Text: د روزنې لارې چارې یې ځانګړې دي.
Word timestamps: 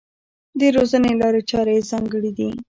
د 0.59 0.61
روزنې 0.75 1.11
لارې 1.21 1.41
چارې 1.51 1.73
یې 1.77 1.87
ځانګړې 1.91 2.31
دي. 2.37 2.49